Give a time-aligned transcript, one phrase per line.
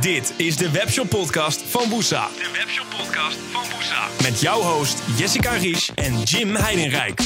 [0.00, 2.26] Dit is de Webshop Podcast van Woesa.
[2.26, 4.22] De Webshop Podcast van Woesa.
[4.22, 7.20] Met jouw host Jessica Ries en Jim Heidenrijk.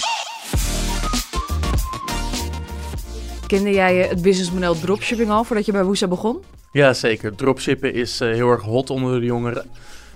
[3.46, 6.42] Kende jij eh, het businessmodel dropshipping al voordat je bij Woesa begon?
[6.72, 7.34] Ja, zeker.
[7.34, 9.70] Dropshippen is uh, heel erg hot onder de jongeren.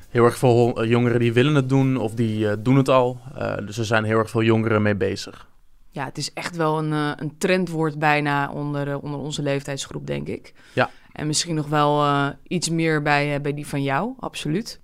[0.08, 3.20] Heel erg veel uh, jongeren die willen het doen of die uh, doen het al.
[3.64, 5.46] dus er zijn heel erg veel jongeren mee bezig.
[5.90, 10.52] Ja, het is echt wel een, een trendwoord bijna onder, onder onze leeftijdsgroep, denk ik.
[10.72, 10.90] Ja.
[11.16, 14.80] En misschien nog wel uh, iets meer bij, uh, bij die van jou, absoluut.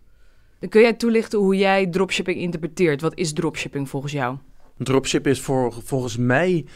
[0.58, 3.00] Dan kun jij toelichten hoe jij dropshipping interpreteert.
[3.00, 4.36] Wat is dropshipping volgens jou?
[4.78, 6.66] Dropshipping is voor, volgens mij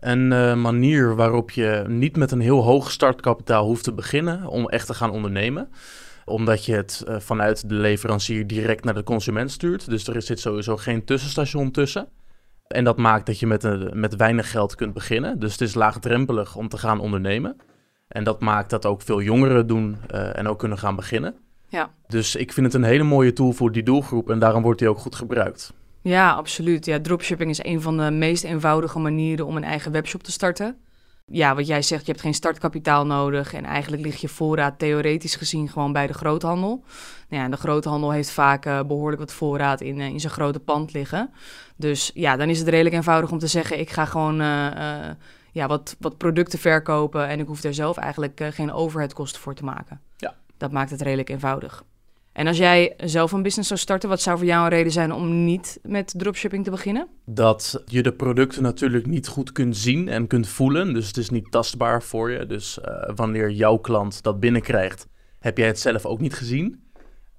[0.00, 4.68] een uh, manier waarop je niet met een heel hoog startkapitaal hoeft te beginnen om
[4.68, 5.68] echt te gaan ondernemen
[6.24, 9.90] omdat je het vanuit de leverancier direct naar de consument stuurt.
[9.90, 12.08] Dus er zit sowieso geen tussenstation tussen.
[12.68, 15.38] En dat maakt dat je met, met weinig geld kunt beginnen.
[15.38, 17.56] Dus het is laagdrempelig om te gaan ondernemen.
[18.08, 21.34] En dat maakt dat ook veel jongeren doen uh, en ook kunnen gaan beginnen.
[21.68, 21.90] Ja.
[22.08, 24.88] Dus ik vind het een hele mooie tool voor die doelgroep en daarom wordt die
[24.88, 25.72] ook goed gebruikt.
[26.02, 26.84] Ja, absoluut.
[26.84, 30.76] Ja, dropshipping is een van de meest eenvoudige manieren om een eigen webshop te starten.
[31.30, 35.36] Ja, wat jij zegt, je hebt geen startkapitaal nodig en eigenlijk ligt je voorraad theoretisch
[35.36, 36.84] gezien gewoon bij de groothandel.
[37.28, 40.60] Nou ja, de groothandel heeft vaak uh, behoorlijk wat voorraad in, uh, in zijn grote
[40.60, 41.30] pand liggen.
[41.76, 44.40] Dus ja, dan is het redelijk eenvoudig om te zeggen, ik ga gewoon
[45.56, 49.54] ja, wat, wat producten verkopen en ik hoef daar zelf eigenlijk uh, geen overheadkosten voor
[49.54, 50.00] te maken.
[50.16, 50.34] Ja.
[50.56, 51.84] Dat maakt het redelijk eenvoudig.
[52.32, 55.12] En als jij zelf een business zou starten, wat zou voor jou een reden zijn
[55.12, 57.08] om niet met dropshipping te beginnen?
[57.24, 60.94] Dat je de producten natuurlijk niet goed kunt zien en kunt voelen.
[60.94, 62.46] Dus het is niet tastbaar voor je.
[62.46, 65.06] Dus uh, wanneer jouw klant dat binnenkrijgt,
[65.38, 66.85] heb jij het zelf ook niet gezien.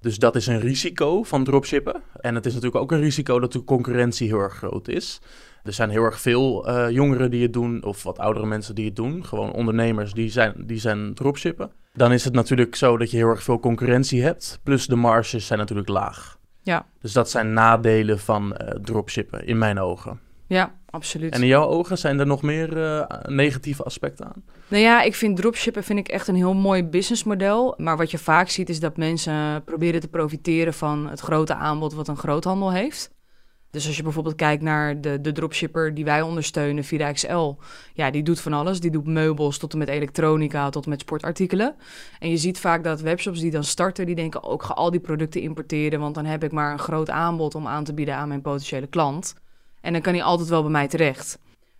[0.00, 2.02] Dus dat is een risico van dropshippen.
[2.20, 5.20] En het is natuurlijk ook een risico dat de concurrentie heel erg groot is.
[5.62, 8.84] Er zijn heel erg veel uh, jongeren die het doen, of wat oudere mensen die
[8.84, 9.24] het doen.
[9.24, 11.70] Gewoon ondernemers die zijn, die zijn dropshippen.
[11.92, 14.60] Dan is het natuurlijk zo dat je heel erg veel concurrentie hebt.
[14.62, 16.38] Plus de marges zijn natuurlijk laag.
[16.62, 16.86] Ja.
[17.00, 20.20] Dus dat zijn nadelen van uh, dropshippen, in mijn ogen.
[20.48, 21.34] Ja, absoluut.
[21.34, 24.42] En in jouw ogen zijn er nog meer uh, negatieve aspecten aan?
[24.68, 27.74] Nou ja, ik vind dropshippen vind ik echt een heel mooi businessmodel.
[27.76, 31.94] Maar wat je vaak ziet is dat mensen proberen te profiteren van het grote aanbod
[31.94, 33.10] wat een groothandel heeft.
[33.70, 37.54] Dus als je bijvoorbeeld kijkt naar de, de dropshipper die wij ondersteunen, Vida XL.
[37.94, 38.80] Ja, die doet van alles.
[38.80, 41.74] Die doet meubels tot en met elektronica, tot en met sportartikelen.
[42.18, 45.00] En je ziet vaak dat webshops die dan starten, die denken ook, ga al die
[45.00, 48.28] producten importeren, want dan heb ik maar een groot aanbod om aan te bieden aan
[48.28, 49.34] mijn potentiële klant.
[49.80, 51.38] En dan kan hij altijd wel bij mij terecht.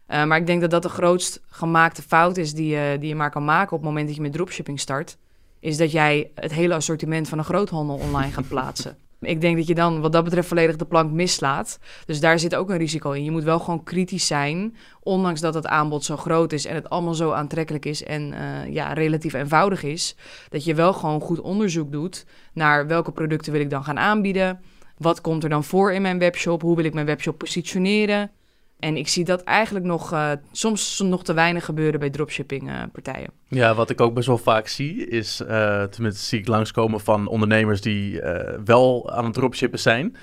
[0.08, 3.14] Uh, maar ik denk dat dat de grootst gemaakte fout is die je, die je
[3.14, 5.16] maar kan maken op het moment dat je met dropshipping start.
[5.60, 8.96] Is dat jij het hele assortiment van een groothandel online gaat plaatsen.
[9.20, 11.78] Ik denk dat je dan wat dat betreft volledig de plank mislaat.
[12.06, 13.24] Dus daar zit ook een risico in.
[13.24, 16.90] Je moet wel gewoon kritisch zijn, ondanks dat het aanbod zo groot is en het
[16.90, 20.16] allemaal zo aantrekkelijk is en uh, ja, relatief eenvoudig is.
[20.48, 24.60] Dat je wel gewoon goed onderzoek doet naar welke producten wil ik dan gaan aanbieden.
[24.98, 26.62] Wat komt er dan voor in mijn webshop?
[26.62, 28.30] Hoe wil ik mijn webshop positioneren?
[28.78, 32.82] En ik zie dat eigenlijk nog uh, soms nog te weinig gebeuren bij dropshipping uh,
[32.92, 33.30] partijen.
[33.48, 37.26] Ja, wat ik ook best wel vaak zie, is uh, tenminste zie ik langskomen van
[37.26, 38.20] ondernemers die
[38.64, 40.16] wel aan het dropshippen zijn.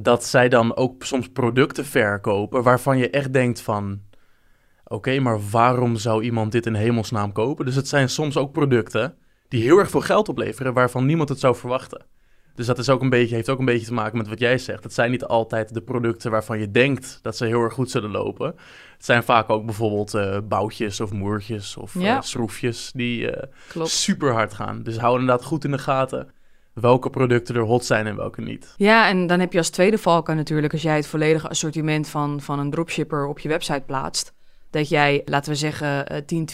[0.00, 4.00] Dat zij dan ook soms producten verkopen waarvan je echt denkt van...
[4.84, 7.64] Oké, maar waarom zou iemand dit in hemelsnaam kopen?
[7.64, 9.14] Dus het zijn soms ook producten
[9.48, 12.04] die heel erg veel geld opleveren waarvan niemand het zou verwachten.
[12.54, 14.58] Dus dat is ook een beetje, heeft ook een beetje te maken met wat jij
[14.58, 14.82] zegt.
[14.82, 18.10] Het zijn niet altijd de producten waarvan je denkt dat ze heel erg goed zullen
[18.10, 18.46] lopen.
[18.96, 22.16] Het zijn vaak ook bijvoorbeeld uh, boutjes of moertjes of ja.
[22.16, 23.42] uh, schroefjes die uh,
[23.82, 24.82] super hard gaan.
[24.82, 26.30] Dus hou inderdaad goed in de gaten
[26.72, 28.74] welke producten er hot zijn en welke niet.
[28.76, 32.40] Ja, en dan heb je als tweede valkuil natuurlijk, als jij het volledige assortiment van,
[32.40, 34.32] van een dropshipper op je website plaatst,
[34.70, 36.48] dat jij, laten we zeggen, 10,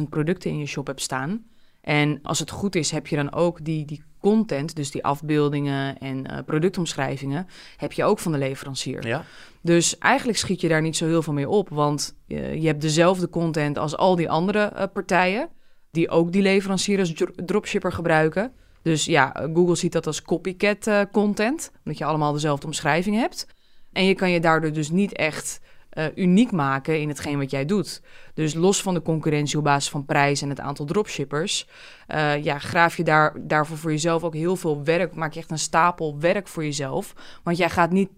[0.00, 1.44] 20.000 producten in je shop hebt staan.
[1.80, 5.98] En als het goed is, heb je dan ook die, die content, dus die afbeeldingen
[5.98, 9.06] en uh, productomschrijvingen, heb je ook van de leverancier.
[9.06, 9.24] Ja.
[9.62, 12.80] Dus eigenlijk schiet je daar niet zo heel veel mee op, want uh, je hebt
[12.80, 15.48] dezelfde content als al die andere uh, partijen,
[15.90, 18.52] die ook die leverancier als dropshipper gebruiken.
[18.82, 23.46] Dus ja, Google ziet dat als copycat content, omdat je allemaal dezelfde omschrijving hebt.
[23.92, 25.60] En je kan je daardoor dus niet echt
[25.98, 28.02] uh, uniek maken in hetgeen wat jij doet.
[28.34, 31.68] Dus los van de concurrentie op basis van prijs en het aantal dropshippers,
[32.14, 35.14] uh, ja, graaf je daar, daarvoor voor jezelf ook heel veel werk.
[35.14, 37.14] Maak je echt een stapel werk voor jezelf.
[37.42, 38.08] Want jij gaat niet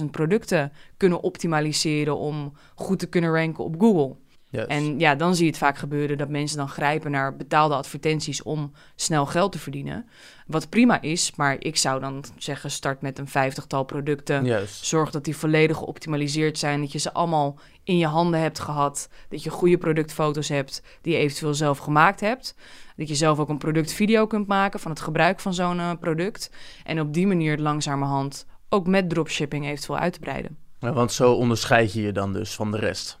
[0.00, 4.16] 10.000 producten kunnen optimaliseren om goed te kunnen ranken op Google.
[4.50, 8.42] En ja, dan zie je het vaak gebeuren dat mensen dan grijpen naar betaalde advertenties
[8.42, 10.08] om snel geld te verdienen.
[10.46, 14.66] Wat prima is, maar ik zou dan zeggen: start met een vijftigtal producten.
[14.80, 16.80] Zorg dat die volledig geoptimaliseerd zijn.
[16.80, 19.08] Dat je ze allemaal in je handen hebt gehad.
[19.28, 22.54] Dat je goede productfoto's hebt die je eventueel zelf gemaakt hebt.
[22.96, 26.50] Dat je zelf ook een productvideo kunt maken van het gebruik van zo'n eh, product.
[26.84, 30.56] En op die manier langzamerhand ook met dropshipping eventueel uit te breiden.
[30.80, 33.20] Ja, want zo onderscheid je je dan dus van de rest.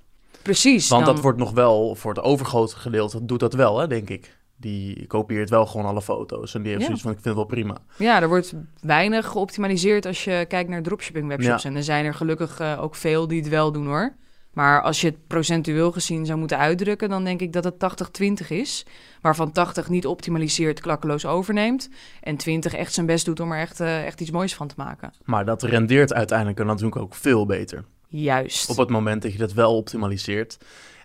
[0.52, 0.88] Precies.
[0.88, 4.08] Want dan- dat wordt nog wel, voor het overgrote gedeelte, doet dat wel, hè, denk
[4.08, 4.36] ik.
[4.56, 6.54] Die kopieert wel gewoon alle foto's.
[6.54, 6.86] En die heeft Ja.
[6.86, 7.76] zoiets van, ik vind het wel prima.
[7.98, 11.62] Ja, er wordt weinig geoptimaliseerd als je kijkt naar dropshipping webshops.
[11.62, 11.68] Ja.
[11.68, 14.14] En er zijn er gelukkig eh, ook veel die het wel doen hoor.
[14.52, 18.50] Maar als je het procentueel gezien zou moeten uitdrukken, dan denk ik dat het 80-20
[18.50, 18.86] is.
[19.20, 21.88] Waarvan 80 niet optimaliseert, klakkeloos overneemt.
[22.20, 24.74] En 20 echt zijn best doet om er echt, eh, echt iets moois van te
[24.76, 25.12] maken.
[25.24, 27.84] Maar dat rendeert uiteindelijk dan natuurlijk ook veel beter.
[28.08, 28.70] Juist.
[28.70, 30.58] Op het moment dat je dat wel optimaliseert.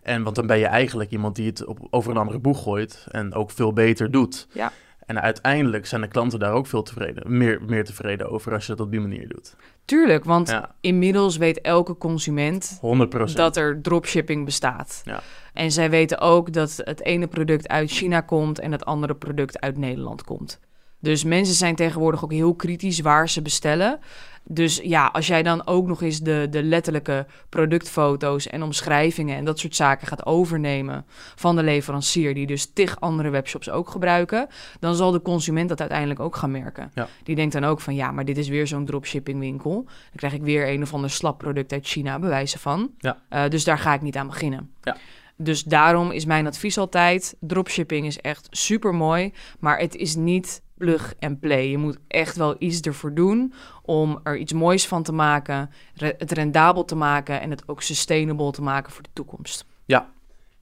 [0.03, 3.05] En want dan ben je eigenlijk iemand die het op, over een andere boeg gooit
[3.11, 4.47] en ook veel beter doet.
[4.53, 4.71] Ja.
[5.05, 8.75] En uiteindelijk zijn de klanten daar ook veel tevreden, meer, meer tevreden over als je
[8.75, 9.55] dat op die manier doet.
[9.85, 13.33] Tuurlijk, want Ja, inmiddels weet elke consument 100%.
[13.33, 15.01] dat er dropshipping bestaat.
[15.05, 15.21] Ja.
[15.53, 19.59] En zij weten ook dat het ene product uit China komt en het andere product
[19.59, 20.59] uit Nederland komt.
[21.03, 23.99] Dus mensen zijn tegenwoordig ook heel kritisch waar ze bestellen.
[24.43, 29.45] Dus ja, als jij dan ook nog eens de, de letterlijke productfoto's en omschrijvingen en
[29.45, 31.05] dat soort zaken gaat overnemen
[31.35, 34.47] van de leverancier, die dus tig andere webshops ook gebruiken,
[34.79, 36.91] dan zal de consument dat uiteindelijk ook gaan merken.
[36.93, 37.07] Ja.
[37.23, 39.83] Die denkt dan ook van ja, maar dit is weer zo'n dropshipping winkel.
[39.83, 42.91] Dan krijg ik weer een of ander slap product uit China, bewijzen van.
[42.97, 43.17] Ja.
[43.29, 44.71] Eh, dus daar ga ik niet aan beginnen.
[44.81, 44.97] Ja.
[45.35, 50.61] Dus daarom is mijn advies altijd: dropshipping is echt super mooi, maar het is niet
[50.83, 51.69] plug and play.
[51.69, 56.31] Je moet echt wel iets ervoor doen om er iets moois van te maken, het
[56.31, 59.65] rendabel te maken en het ook sustainable te maken voor de toekomst.
[59.85, 60.11] Ja.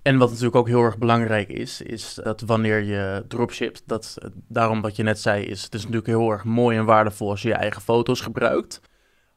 [0.01, 4.81] En wat natuurlijk ook heel erg belangrijk is, is dat wanneer je dropshipt, dat daarom
[4.81, 7.47] wat je net zei, is het is natuurlijk heel erg mooi en waardevol als je
[7.47, 8.81] je eigen foto's gebruikt.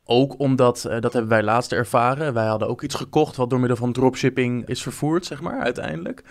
[0.04, 3.60] Ook omdat, eh, dat hebben wij laatst ervaren, wij hadden ook iets gekocht wat door
[3.60, 6.24] middel van dropshipping is vervoerd, zeg maar, uiteindelijk.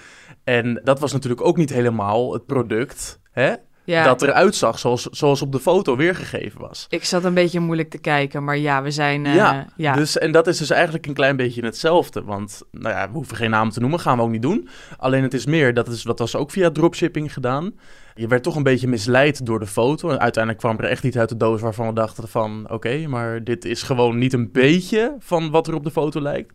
[0.43, 3.53] En dat was natuurlijk ook niet helemaal het product, hè,
[3.85, 6.85] Ja, dat eruit zag zoals, zoals op de foto weergegeven was.
[6.89, 9.25] ik zat een beetje moeilijk te kijken, maar ja, we zijn.
[9.25, 9.93] eh, Ja, ja.
[9.93, 12.23] Dus, en dat is dus eigenlijk een klein beetje hetzelfde.
[12.23, 14.67] Want nou ja, we hoeven geen namen te noemen, gaan we ook niet doen.
[14.97, 17.73] Alleen het is meer, dat, is, dat was ook via dropshipping gedaan.
[18.15, 20.09] Je werd toch een beetje misleid door de foto.
[20.09, 22.65] En uiteindelijk kwam er echt iets uit de doos waarvan we dachten van...
[22.69, 26.53] oké, maar dit is gewoon niet een beetje van wat er op de foto lijkt.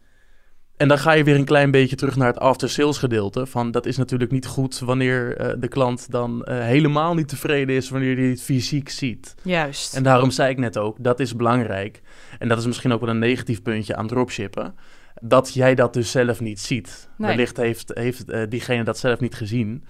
[0.78, 3.46] En dan ga je weer een klein beetje terug naar het after-sales gedeelte.
[3.46, 7.76] Van dat is natuurlijk niet goed wanneer eh, de klant dan eh, helemaal niet tevreden
[7.76, 7.88] is...
[7.88, 9.34] wanneer hij het fysiek ziet.
[9.42, 9.94] Juist.
[9.94, 12.02] En daarom zei ik net ook, dat is belangrijk.
[12.38, 14.74] En dat is misschien ook wel een negatief puntje aan dropshippen.
[15.20, 17.08] Dat jij dat dus zelf niet ziet.
[17.16, 17.28] Nee.
[17.28, 19.84] Wellicht heeft, heeft eh, diegene dat zelf niet gezien.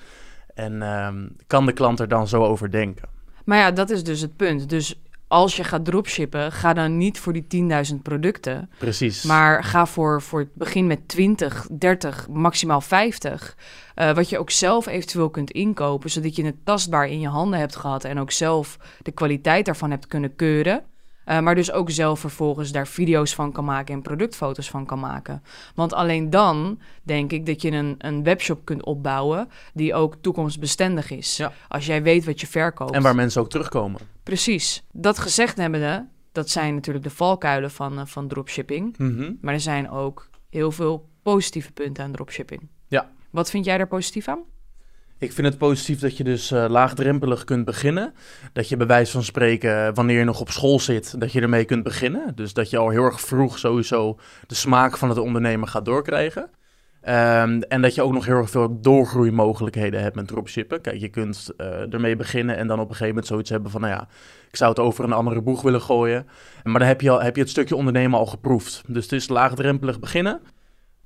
[0.54, 3.08] En ehm, kan de klant er dan zo over denken.
[3.44, 4.68] Maar ja, dat is dus het punt.
[4.68, 7.46] Dus als je gaat dropshippen, ga dan niet voor die
[7.92, 8.70] 10.000 producten.
[8.78, 9.22] Precies.
[9.22, 13.56] Maar ga voor, voor het begin met 20, 30, maximaal 50.
[13.94, 17.58] eh, wat je ook zelf eventueel kunt inkopen, zodat je het tastbaar in je handen
[17.58, 20.84] hebt gehad en ook zelf de kwaliteit daarvan hebt kunnen keuren.
[21.28, 24.98] Eh, maar dus ook zelf vervolgens daar video's van kan maken en productfoto's van kan
[24.98, 25.42] maken.
[25.74, 31.10] Want alleen dan denk ik dat je een, een webshop kunt opbouwen die ook toekomstbestendig
[31.10, 31.36] is.
[31.36, 31.52] Ja.
[31.68, 32.94] Als jij weet wat je verkoopt.
[32.94, 34.00] En waar mensen ook terugkomen.
[34.22, 34.82] Precies.
[34.92, 38.98] Dat gezegd hebbende, dat zijn natuurlijk de valkuilen van, eh, van dropshipping.
[38.98, 39.32] Mhm.
[39.40, 42.68] Maar er zijn ook heel veel positieve punten aan dropshipping.
[42.86, 43.10] Ja.
[43.30, 44.40] Wat vind jij daar positief aan?
[45.20, 48.14] Ik vind het positief dat je dus eh, laagdrempelig kunt beginnen.
[48.52, 51.64] Dat je bij wijze van spreken, wanneer je nog op school zit, dat je ermee
[51.64, 52.32] kunt beginnen.
[52.34, 56.50] Dus dat je al heel erg vroeg sowieso de smaak van het ondernemen gaat doorkrijgen.
[57.00, 60.80] Ehm, en dat je ook nog heel erg veel doorgroeimogelijkheden hebt met dropshippen.
[60.80, 63.80] Kijk, je kunt eh, ermee beginnen en dan op een gegeven moment zoiets hebben van,
[63.80, 64.08] nou ja,
[64.50, 66.26] ik zou het over een andere boeg willen gooien.
[66.64, 68.82] Maar dan heb je, al, heb je het stukje ondernemen al geproefd.
[68.86, 70.40] Dus het is laagdrempelig beginnen.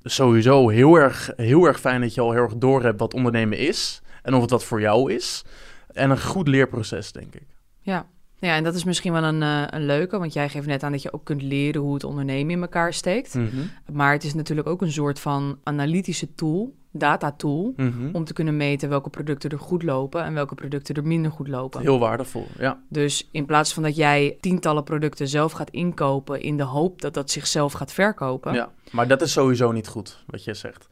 [0.03, 3.57] Sowieso heel erg, heel erg fijn dat je al heel erg door hebt wat ondernemen
[3.57, 4.01] is.
[4.23, 5.43] En of het wat voor jou is.
[5.87, 7.47] En een goed leerproces, denk ik.
[7.79, 8.07] Ja.
[8.39, 10.91] Ja, en dat is misschien wel een, eh, een leuke, want jij geeft net aan
[10.91, 13.33] dat je ook kunt leren hoe het ondernemen in elkaar steekt.
[13.33, 13.47] Mhm.
[13.91, 18.09] Maar het is natuurlijk ook een soort van analytische tool, data tool, Mhm.
[18.11, 21.47] om te kunnen meten welke producten er goed lopen en welke producten er minder goed
[21.47, 21.81] lopen.
[21.81, 22.79] Heel waardevol, ja.
[22.89, 27.13] Dus in plaats van dat jij tientallen producten zelf gaat inkopen in de hoop dat
[27.13, 28.71] dat zichzelf gaat verkopen, ja.
[28.91, 30.87] Maar dat is sowieso niet goed, wat je zegt.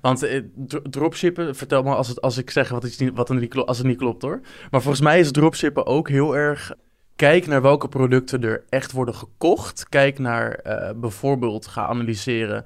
[0.00, 3.28] Want eh, dro- dropshippen, vertel me als, het, als ik zeg wat, is niet, wat
[3.28, 4.40] niet klopt, als het niet klopt hoor.
[4.70, 6.72] Maar volgens mij is dropshippen ook heel erg...
[7.16, 9.88] Kijk naar welke producten er echt worden gekocht.
[9.88, 12.64] Kijk naar eh, bijvoorbeeld, ga analyseren...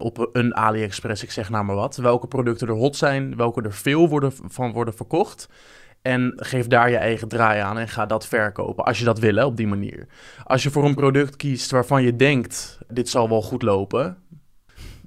[0.00, 3.72] op een AliExpress, ik zeg nou maar wat, welke producten er hot zijn, welke er
[3.72, 5.48] veel worden, van worden verkocht.
[6.02, 8.84] En geef daar je eigen draai aan en ga dat verkopen.
[8.84, 10.06] Als je dat wil, op die manier.
[10.44, 14.16] Als je voor een product kiest waarvan je denkt: dit zal wel goed lopen.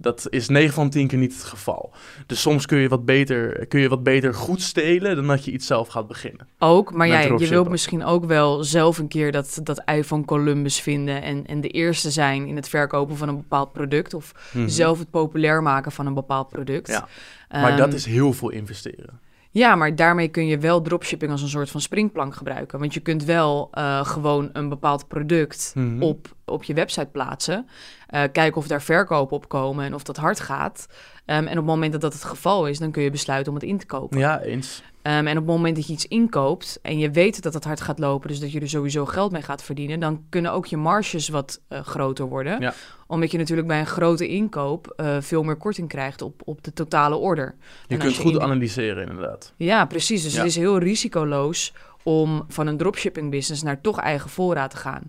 [0.03, 1.91] Dat is 9 van 10 keer niet het geval.
[2.25, 5.51] Dus soms kun je wat beter, kun je wat beter goed stelen dan dat je
[5.51, 6.47] iets zelf gaat beginnen.
[6.59, 10.25] Ook, maar jij, je wilt misschien ook wel zelf een keer dat, dat ei van
[10.25, 14.13] Columbus vinden en, en de eerste zijn in het verkopen van een bepaald product.
[14.13, 14.67] Of Mhm.
[14.67, 16.87] zelf het populair maken van een bepaald product.
[16.87, 17.07] Ja,
[17.49, 19.19] Maar dat Ehm, is heel veel investeren.
[19.51, 22.79] Ja, maar daarmee kun je wel dropshipping als een soort van springplank gebruiken.
[22.79, 26.01] Want je kunt wel eh, gewoon een bepaald product Mhm.
[26.03, 27.67] op, op je website plaatsen.
[28.07, 30.87] eh, kijken of daar verkopen op komen en of dat hard gaat.
[31.25, 33.59] Ehm, en op het moment dat dat het geval is, dan kun je besluiten om
[33.59, 34.19] het in te kopen.
[34.19, 34.83] Ja, eens.
[35.01, 37.81] Ehm, en op het moment dat je iets inkoopt en je weet dat het hard
[37.81, 40.77] gaat lopen, dus dat je er sowieso geld mee gaat verdienen, dan kunnen ook je
[40.77, 42.61] marges wat eh, groter worden.
[42.61, 42.73] Ja.
[43.07, 46.73] Omdat je natuurlijk bij een grote inkoop eh, veel meer korting krijgt op, op de
[46.73, 47.55] totale order.
[47.87, 49.53] Je En kunt je goed in- analyseren inderdaad.
[49.57, 50.23] Ja, precies.
[50.23, 50.37] Dus Ja.
[50.39, 51.73] het is heel risicoloos
[52.03, 55.01] om van een dropshipping business naar toch eigen voorraad te gaan.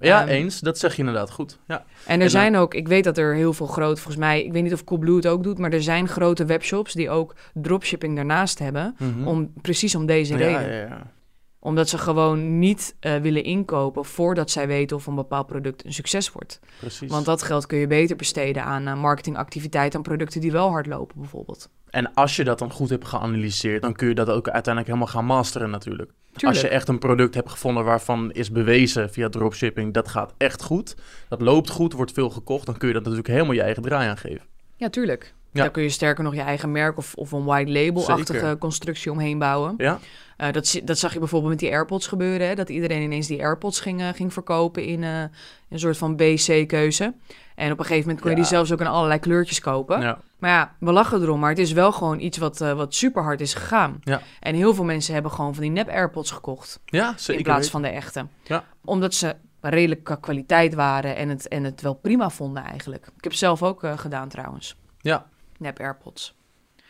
[0.00, 0.60] Ja, Ehm, eens.
[0.60, 1.58] Dat zeg je inderdaad goed.
[1.66, 1.84] Ja.
[2.06, 4.52] En er dan- zijn ook, ik weet dat er heel veel grote, volgens mij, ik
[4.52, 8.16] weet niet of Coolblue het ook doet, maar er zijn grote webshops die ook dropshipping
[8.16, 8.94] daarnaast hebben.
[8.98, 9.26] Mhm.
[9.26, 10.70] Om, precies om deze reden.
[10.70, 11.14] ja, ja.
[11.58, 15.92] Omdat ze gewoon niet eh, willen inkopen voordat zij weten of een bepaald product een
[15.92, 16.60] succes wordt.
[16.78, 17.10] Precies.
[17.10, 20.86] Want dat geld kun je beter besteden aan eh, marketingactiviteiten, aan producten die wel hard
[20.86, 21.68] lopen bijvoorbeeld.
[21.96, 25.14] En als je dat dan goed hebt geanalyseerd, dan kun je dat ook uiteindelijk helemaal
[25.14, 26.10] gaan masteren natuurlijk.
[26.10, 26.44] Tuurlijk.
[26.44, 30.62] Als je echt een product hebt gevonden waarvan is bewezen via dropshipping, dat gaat echt
[30.62, 30.96] goed,
[31.28, 34.08] dat loopt goed, wordt veel gekocht, dan kun je dat natuurlijk helemaal je eigen draai
[34.08, 34.46] aan geven.
[34.76, 35.34] Ja, tuurlijk.
[35.56, 35.62] Ja.
[35.62, 39.38] Daar kun je sterker nog je eigen merk of, of een white label-achtige constructie omheen
[39.38, 39.74] bouwen.
[39.76, 39.98] Ja?
[40.36, 42.46] Eh, dat, dat zag je bijvoorbeeld met die AirPods gebeuren.
[42.46, 42.54] Hè?
[42.54, 45.20] Dat iedereen ineens die AirPods ging, eh, ging verkopen in eh,
[45.68, 47.14] een soort van BC-keuze.
[47.54, 48.42] En op een gegeven moment kon je Ja.
[48.42, 50.00] die zelfs ook in allerlei kleurtjes kopen.
[50.00, 50.18] Ja.
[50.38, 53.40] Maar ja, we lachen erom, maar het is wel gewoon iets wat, wat super hard
[53.40, 53.98] is gegaan.
[54.00, 54.20] Ja.
[54.40, 57.34] En heel veel mensen hebben gewoon van die nep-AirPods gekocht Ja, zeker.
[57.36, 58.26] in plaats van de echte.
[58.44, 58.64] Ja.
[58.84, 63.06] Omdat ze redelijk qua kwaliteit waren en het, en het wel prima vonden eigenlijk.
[63.06, 64.76] Ik heb het zelf ook gedaan trouwens.
[65.00, 65.26] Ja.
[65.58, 66.34] Nep-AirPods.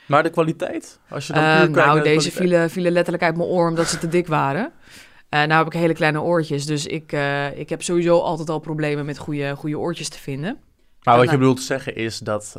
[0.07, 1.01] Maar de kwaliteit?
[1.09, 3.99] Als je dan kijkt nou, de deze vielen, vielen letterlijk uit mijn oor omdat ze
[3.99, 4.73] te dik waren.
[5.29, 8.59] Eh nou heb ik hele kleine oortjes, dus ik, eh, ik heb sowieso altijd al
[8.59, 10.59] problemen met goede, goede oortjes te vinden.
[11.03, 12.57] Maar wat je bedoelt te zeggen is dat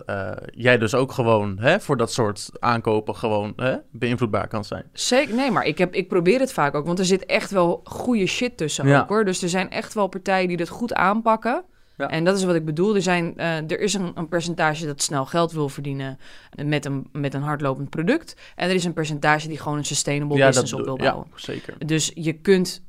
[0.52, 4.84] jij dus ook gewoon hè, voor dat soort aankopen gewoon hè, beïnvloedbaar kan zijn.
[4.94, 7.82] Zeker, nee, maar ik, heb, ik probeer het vaak ook, want er zit echt wel
[7.84, 9.00] goede shit tussen Ja.
[9.02, 9.26] ook hoor.
[9.26, 11.64] Dus er zijn echt wel partijen die dat goed aanpakken.
[11.98, 12.10] Ja.
[12.10, 12.96] En dat is wat ik bedoel.
[12.96, 16.20] Er, zijn, eh, er is een, een percentage dat snel geld wil verdienen
[16.66, 18.36] met een, met een hardlopend product.
[18.56, 21.28] En er is een percentage die gewoon een sustainable business op wil bouwen.
[21.32, 21.74] Ja, zeker.
[21.86, 22.84] Dus je kunt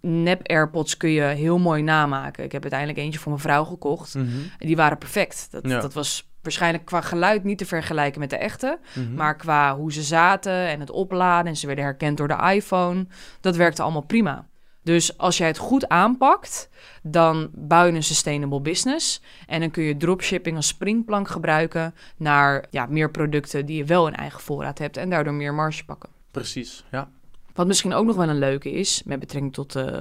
[0.00, 2.44] nep AirPods kun je heel mooi namaken.
[2.44, 4.14] Ik heb uiteindelijk eentje voor mijn vrouw gekocht.
[4.14, 5.48] En die waren perfect.
[5.50, 8.78] Dat, dat was waarschijnlijk qua geluid niet te vergelijken met de echte.
[8.94, 9.14] mhm.
[9.14, 13.06] Maar qua hoe ze zaten en het opladen en ze werden herkend door de iPhone,
[13.40, 14.46] dat werkte allemaal prima.
[14.82, 16.68] Dus als jij het goed aanpakt,
[17.02, 19.22] dan bouw je een sustainable business.
[19.46, 24.06] En dan kun je dropshipping als springplank gebruiken naar ja, meer producten die je wel
[24.06, 26.10] in eigen voorraad hebt en daardoor meer marge pakken.
[26.30, 27.10] Precies, ja.
[27.54, 30.00] Wat misschien ook nog wel een leuke is, met betrekking tot, eh,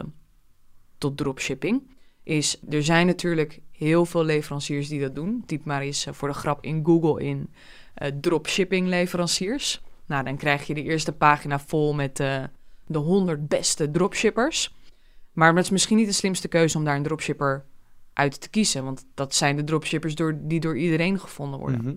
[0.98, 1.90] tot dropshipping,
[2.24, 5.44] is er zijn natuurlijk heel veel leveranciers die dat doen.
[5.46, 7.50] Typ maar eens eh, voor de grap in Google in
[7.94, 9.82] eh, dropshipping leveranciers.
[10.06, 12.24] Nou, dan krijg je de eerste pagina vol met
[12.92, 14.76] de 100 beste dropshippers.
[15.32, 17.66] Maar het is misschien niet de slimste keuze om daar een dropshipper
[18.14, 21.82] uit te kiezen, want dat zijn de dropshippers door, die door iedereen gevonden worden.
[21.84, 21.96] Mhm.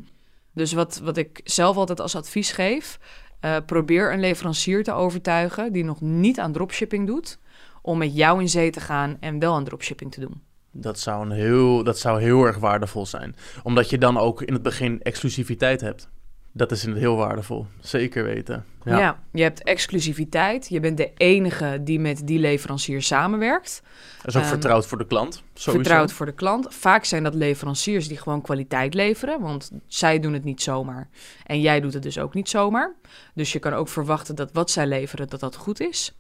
[0.53, 2.99] Dus wat, wat ik zelf altijd als advies geef,
[3.41, 7.39] eh, probeer een leverancier te overtuigen die nog niet aan dropshipping doet,
[7.83, 10.43] om met jou in zee te gaan en wel aan dropshipping te doen.
[10.71, 13.37] Dat zou, een heel, dat zou heel erg waardevol zijn.
[13.63, 16.09] Omdat je dan ook in het begin exclusiviteit hebt.
[16.57, 17.67] Dat is inderdaad heel waardevol.
[17.81, 18.65] Zeker weten.
[18.85, 19.23] Ja.
[19.33, 20.69] je hebt exclusiviteit.
[20.69, 23.83] Je bent de enige die met die leverancier samenwerkt.
[24.17, 25.35] Dat is ook Ehm, vertrouwd voor de klant.
[25.55, 25.71] Sowieso.
[25.73, 26.67] Vertrouwd voor de klant.
[26.75, 31.09] Vaak zijn dat leveranciers die gewoon kwaliteit leveren, want zij doen het niet zomaar.
[31.47, 32.95] En jij doet het dus ook niet zomaar.
[33.35, 36.15] Dus je kan ook verwachten dat wat zij leveren, dat dat goed is.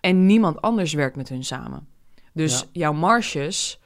[0.00, 1.86] En niemand anders werkt met hun samen.
[2.32, 2.66] Dus Ja.
[2.72, 3.80] jouw marges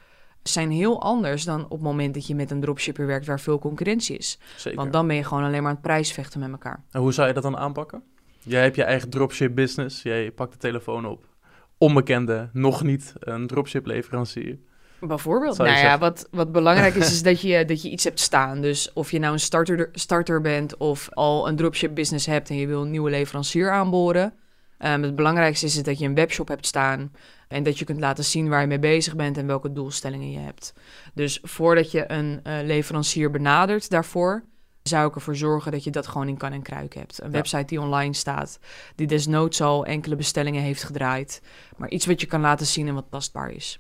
[0.52, 3.58] zijn heel anders dan op het moment dat je met een dropshipper werkt waar veel
[3.58, 4.38] concurrentie is.
[4.56, 4.78] Zeker.
[4.78, 6.84] Want dan ben je gewoon alleen maar aan het prijsvechten met elkaar.
[6.90, 8.02] En hoe zou je dat dan aanpakken?
[8.42, 10.02] Jij hebt je eigen dropship business.
[10.02, 11.26] Jij pakt de telefoon op.
[11.78, 14.58] Onbekende, nog niet een dropship leverancier.
[15.00, 15.58] Bijvoorbeeld.
[15.58, 18.60] Nou ja, wat, wat belangrijk is, is dat je, dat je iets hebt staan.
[18.60, 22.56] Dus of je nou een starter, starter bent of al een dropship business hebt en
[22.56, 24.32] je wil een nieuwe leverancier aanboren.
[24.78, 27.12] Um, het belangrijkste is dat je een webshop hebt staan
[27.48, 30.38] en dat je kunt laten zien waar je mee bezig bent en welke doelstellingen je
[30.38, 30.74] hebt.
[31.14, 34.44] Dus voordat je een uh, leverancier benadert daarvoor,
[34.82, 37.22] zou ik ervoor zorgen dat je dat gewoon in kan en kruik hebt.
[37.22, 38.58] Een website die online staat,
[38.94, 41.42] die desnoods al enkele bestellingen heeft gedraaid,
[41.76, 43.78] maar iets wat je kan laten zien en wat tastbaar is.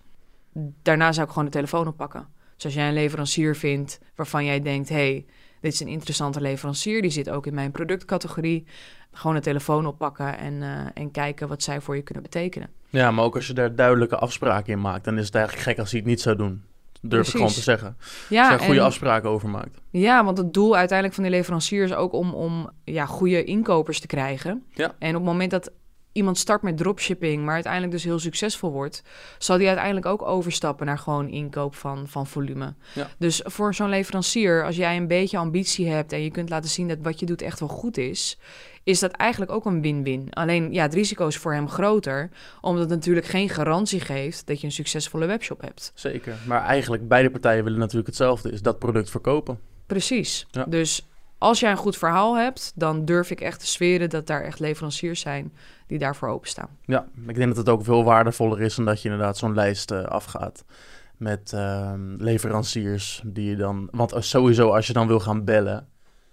[0.82, 2.28] Daarna zou ik gewoon de telefoon oppakken.
[2.54, 5.26] Dus als jij een leverancier vindt waarvan jij denkt, hey,
[5.64, 8.64] dit is een interessante leverancier, die zit ook in mijn productcategorie,
[9.12, 12.68] gewoon de telefoon oppakken en, uh, en kijken wat zij voor je kunnen betekenen.
[12.90, 15.78] Ja, maar ook als je daar duidelijke afspraken in maakt, dan is het eigenlijk gek
[15.78, 16.62] als hij het niet zou doen.
[17.00, 17.96] Durf ik gewoon te zeggen.
[18.28, 19.80] Ja, als je goede afspraken over maakt.
[19.90, 24.00] Ja, want het doel uiteindelijk van die leverancier is ook om, om ja, goede inkopers
[24.00, 24.64] te krijgen.
[24.70, 24.94] Ja.
[24.98, 25.70] En op het moment dat
[26.14, 29.02] iemand start met dropshipping, maar uiteindelijk dus heel succesvol wordt,
[29.38, 32.74] zal die uiteindelijk ook overstappen naar gewoon inkoop van, van volume.
[32.94, 33.08] Ja.
[33.18, 36.88] Dus voor zo'n leverancier, als jij een beetje ambitie hebt en je kunt laten zien
[36.88, 38.38] dat wat je doet echt wel goed is,
[38.84, 40.28] is dat eigenlijk ook een win-win.
[40.30, 42.30] Alleen ja, het risico is voor hem groter,
[42.60, 45.92] omdat het natuurlijk geen garantie geeft dat je een succesvolle webshop hebt.
[45.94, 49.58] Zeker, maar eigenlijk beide partijen willen natuurlijk hetzelfde, is dat product verkopen.
[49.86, 50.46] Precies.
[50.66, 51.06] Dus
[51.44, 54.60] als jij een goed verhaal hebt, dan durf ik echt te zweren dat daar echt
[54.60, 55.52] leveranciers zijn
[55.86, 56.68] die daarvoor openstaan.
[56.84, 59.90] Ja, ik denk dat het ook veel waardevoller is dan dat je inderdaad zo'n lijst
[59.90, 60.64] uh, afgaat
[61.16, 63.88] met uh, leveranciers die je dan...
[63.92, 65.88] Want sowieso als je dan wil gaan bellen,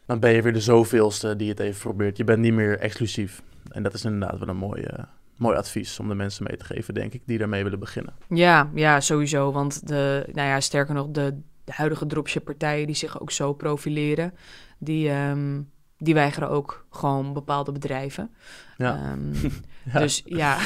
[0.06, 2.18] dan ben je weer de zoveelste die het even probeert.
[2.18, 3.42] Je bent niet meer exclusief.
[3.70, 5.04] En dat is inderdaad wel een mooi, uh,
[5.38, 8.14] mooi advies om de mensen mee te geven, denk ik, die daarmee willen beginnen.
[8.30, 9.52] Ja, ja, sowieso.
[9.52, 14.34] Want de, nou ja, sterker nog, de, de huidige dropship-partijen die zich ook zo profileren,
[14.82, 18.32] die, um, die weigeren ook gewoon bepaalde bedrijven.
[18.78, 19.12] Ja.
[19.12, 19.32] Um,
[19.94, 20.00] ja.
[20.00, 20.58] Dus ja.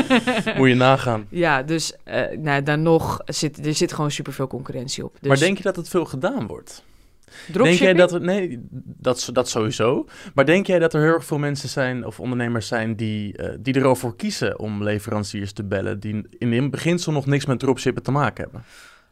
[0.56, 1.26] Moet je nagaan.
[1.28, 5.16] Ja, dus uh, nou, dan nog zit er zit gewoon superveel concurrentie op.
[5.20, 5.28] Dus...
[5.28, 6.84] Maar denk je dat het veel gedaan wordt?
[7.52, 10.06] Denk jij dat er, nee, dat, dat sowieso.
[10.34, 13.48] Maar denk jij dat er heel erg veel mensen zijn of ondernemers zijn die, uh,
[13.60, 18.02] die erover kiezen om leveranciers te bellen, die in het beginsel nog niks met dropshippen
[18.02, 18.64] te maken hebben?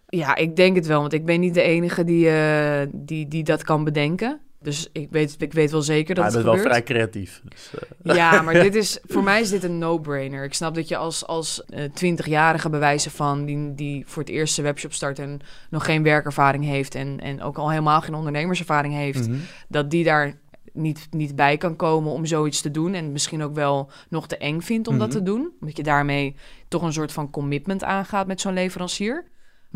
[0.09, 3.45] Ja, ik denk het wel, want ik ben niet de enige die, uh, die, die
[3.45, 4.41] dat kan bedenken.
[4.67, 6.57] Dus ik weet, ik weet wel zeker dat ja, het gebeurt.
[6.57, 7.43] wel vrij creatief.
[7.45, 7.71] Dus,
[8.03, 8.15] uh.
[8.17, 10.45] Ja, maar dit is, voor mij is dit een no-brainer.
[10.45, 13.45] Ik snap dat je als, als uh, 20-jarige bewijzen van...
[13.45, 16.95] Die, die voor het eerst zijn webshop start en nog geen werkervaring heeft...
[16.95, 19.27] en, en ook al helemaal geen ondernemerservaring heeft...
[19.27, 19.43] Mm -hmm.
[19.69, 20.39] dat die daar
[20.73, 22.95] niet, niet bij kan komen om zoiets te doen...
[22.95, 25.11] en misschien ook wel nog te eng vindt om mm -hmm.
[25.11, 25.53] dat te doen.
[25.61, 26.37] Omdat je daarmee
[26.69, 29.25] toch een soort van commitment aangaat met zo'n leverancier...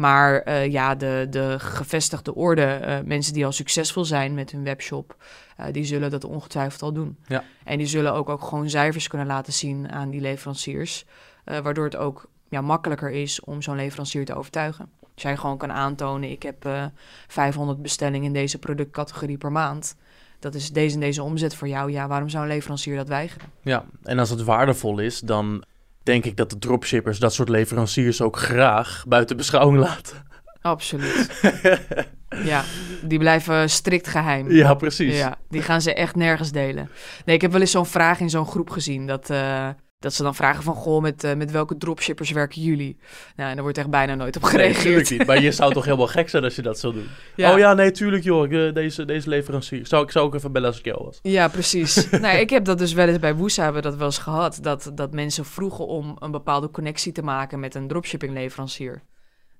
[0.00, 4.64] Maar uh, ja, de, de gevestigde orde, uh, mensen die al succesvol zijn met hun
[4.64, 5.16] webshop,
[5.60, 7.16] uh, die zullen dat ongetwijfeld al doen.
[7.26, 7.44] Ja.
[7.64, 11.04] En die zullen ook, ook gewoon cijfers kunnen laten zien aan die leveranciers,
[11.44, 14.90] waardoor het ook ja, makkelijker is om zo'n leverancier te overtuigen.
[15.14, 16.90] Als jij gewoon kan aantonen, ik heb
[17.28, 19.96] 500 bestellingen in deze productcategorie per maand.
[20.38, 21.90] Dat is deze en deze omzet voor jou.
[21.90, 23.48] Ja, waarom zou een leverancier dat weigeren?
[23.62, 25.64] Ja, en als het waardevol is, dan
[26.02, 30.28] denk ik dat de dropshippers dat soort leveranciers ook graag buiten beschouwing laten.
[30.60, 31.40] Absoluut.
[32.52, 32.64] ja,
[33.02, 34.50] die blijven strikt geheim.
[34.50, 35.16] Ja, precies.
[35.16, 36.90] Ja, die gaan ze echt nergens delen.
[37.24, 39.30] Nee, ik heb wel eens zo'n vraag in zo'n groep gezien dat...
[39.30, 39.68] Uh,
[40.00, 42.96] dat ze dan vragen van, goh, met, uh, met welke dropshippers werken jullie?
[43.36, 45.10] Nou, en daar wordt echt bijna nooit op gereageerd.
[45.10, 45.24] Nee.
[45.24, 47.08] Maar je zou toch helemaal gek zijn als je dat zou doen?
[47.36, 47.52] Ja.
[47.52, 49.86] Oh ja, nee, tuurlijk joh, eh, deze, deze leverancier.
[49.86, 51.18] Zou ik zou ook even bellen als ik jou was.
[51.22, 52.10] Ja, precies.
[52.10, 54.58] nou, ik heb dat dus wel eens bij Woesa hebben we dat wel eens gehad.
[54.62, 59.02] Dat, dat mensen vroegen om een bepaalde connectie te maken met een dropshipping leverancier.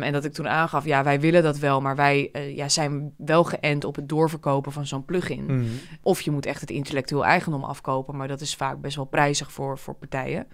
[0.02, 3.14] En dat ik toen aangaf, ja, wij willen dat wel, maar wij uh, ja, zijn
[3.16, 5.42] wel geënt op het doorverkopen van zo'n plugin.
[5.42, 5.68] Mm -hmm.
[6.02, 9.52] Of je moet echt het intellectueel eigendom afkopen, maar dat is vaak best wel prijzig
[9.52, 10.46] voor, voor partijen.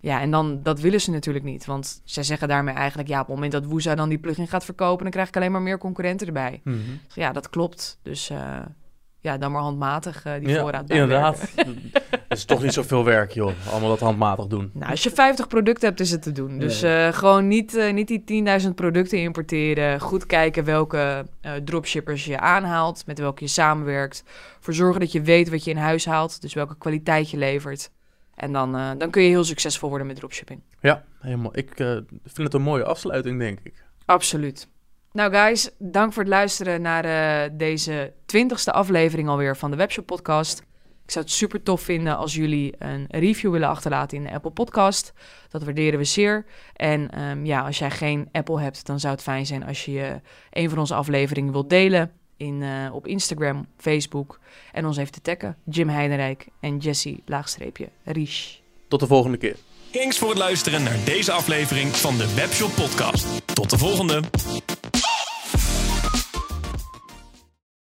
[0.00, 1.64] Ja, en dan, dat willen ze natuurlijk niet.
[1.64, 4.64] Want zij zeggen daarmee eigenlijk, ja, op het moment dat Woeza dan die plugin gaat
[4.64, 6.60] verkopen, dan krijg ik alleen maar meer concurrenten erbij.
[6.64, 7.00] Mm -hmm.
[7.14, 7.98] Ja, dat klopt.
[8.02, 8.58] Dus uh,
[9.26, 11.40] ja, dan maar handmatig uh, die ja, voorraad Inderdaad.
[12.28, 13.52] Het is toch niet zoveel werk, joh.
[13.70, 14.70] Allemaal dat handmatig doen.
[14.72, 16.58] Nou, als je 50 producten hebt, is het te doen.
[16.58, 20.00] Dus uh, gewoon niet, uh, niet die 10.000 producten importeren.
[20.00, 24.24] Goed kijken welke uh, dropshippers je aanhaalt, met welke je samenwerkt.
[24.60, 27.90] Voor zorgen dat je weet wat je in huis haalt, dus welke kwaliteit je levert.
[28.34, 30.60] En dan, dan kun je heel succesvol worden met dropshipping.
[30.80, 31.58] Ja, helemaal.
[31.58, 31.72] Ik
[32.24, 33.84] vind het een mooie afsluiting, denk ik.
[34.04, 34.68] Absoluut.
[35.16, 40.06] Nou guys, dank voor het luisteren naar uh, deze twintigste aflevering alweer van de Webshop
[40.06, 40.58] Podcast.
[41.04, 44.50] Ik zou het super tof vinden als jullie een review willen achterlaten in de Apple
[44.50, 45.12] Podcast.
[45.48, 46.44] Dat waarderen we zeer.
[46.74, 49.90] En um, ja, als jij geen Apple hebt, dan zou het fijn zijn als je
[49.92, 50.14] uh,
[50.50, 52.12] een van onze afleveringen wilt delen.
[52.36, 54.40] In, uh, op Instagram, Facebook.
[54.72, 55.56] En ons even te taggen.
[55.64, 57.88] Jim Heidenrijk en Jesse laagstreepje.
[58.88, 59.56] Tot de volgende keer.
[59.90, 63.54] Thanks voor het luisteren naar deze aflevering van de Webshop Podcast.
[63.54, 64.20] Tot de volgende.